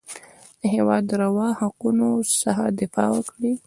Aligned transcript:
د 0.59 0.61
هېواد 0.75 1.05
روا 1.21 1.47
حقونو 1.59 2.09
څخه 2.43 2.63
دفاع 2.79 3.09
وکړي. 3.13 3.53